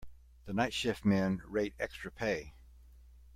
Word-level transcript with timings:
The 0.45 0.53
night 0.53 0.73
shift 0.73 1.05
men 1.05 1.43
rate 1.45 1.75
extra 1.79 2.09
pay. 2.09 2.55